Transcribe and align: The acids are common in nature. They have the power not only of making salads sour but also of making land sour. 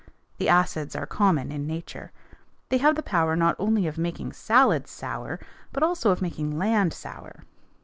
The 0.39 0.49
acids 0.49 0.95
are 0.95 1.05
common 1.05 1.51
in 1.51 1.67
nature. 1.67 2.11
They 2.69 2.79
have 2.79 2.95
the 2.95 3.03
power 3.03 3.35
not 3.35 3.55
only 3.59 3.85
of 3.85 3.99
making 3.99 4.33
salads 4.33 4.89
sour 4.89 5.39
but 5.71 5.83
also 5.83 6.09
of 6.09 6.23
making 6.23 6.57
land 6.57 6.91
sour. 6.91 7.43